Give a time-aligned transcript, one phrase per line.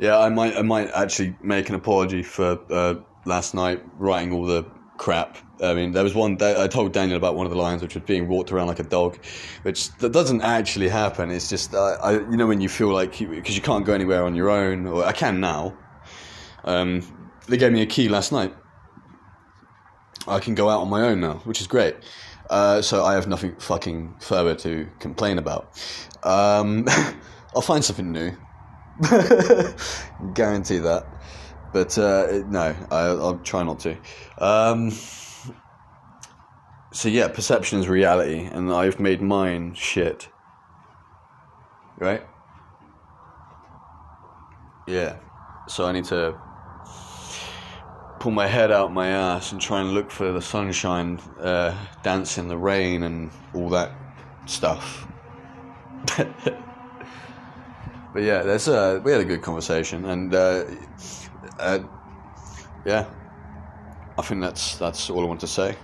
[0.00, 2.94] Yeah, I might I might actually make an apology for uh,
[3.26, 4.64] last night writing all the
[4.96, 5.36] crap.
[5.62, 7.94] I mean, there was one that I told Daniel about one of the lions, which
[7.94, 9.18] was being walked around like a dog,
[9.60, 11.30] which that doesn't actually happen.
[11.30, 14.24] It's just uh, I, you know when you feel like because you, can't go anywhere
[14.24, 15.76] on your own, or I can now.
[16.64, 17.02] Um,
[17.46, 18.54] they gave me a key last night.
[20.26, 21.96] I can go out on my own now, which is great.
[22.48, 25.78] Uh, so I have nothing fucking further to complain about.
[26.22, 26.86] Um,
[27.54, 28.34] I'll find something new.
[30.34, 31.06] Guarantee that.
[31.72, 33.96] But uh, no, I, will try not to.
[34.38, 34.90] Um,
[36.92, 40.28] so yeah, perception is reality, and I've made mine shit.
[41.98, 42.22] Right?
[44.86, 45.16] Yeah.
[45.68, 46.36] So I need to
[48.18, 52.36] pull my head out my ass and try and look for the sunshine, uh, dance
[52.36, 53.92] in the rain, and all that
[54.46, 55.06] stuff.
[58.12, 60.64] but yeah, there's a, we had a good conversation, and uh,
[61.58, 61.78] uh,
[62.84, 63.06] yeah,
[64.18, 65.76] I think that's that's all I want to say.